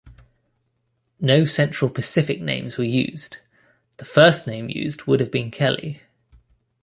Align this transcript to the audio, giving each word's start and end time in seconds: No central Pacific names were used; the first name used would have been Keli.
No 1.19 1.45
central 1.45 1.87
Pacific 1.91 2.41
names 2.41 2.75
were 2.75 2.83
used; 2.83 3.37
the 3.97 4.03
first 4.05 4.47
name 4.47 4.67
used 4.67 5.03
would 5.05 5.19
have 5.19 5.29
been 5.29 5.51
Keli. 5.51 5.99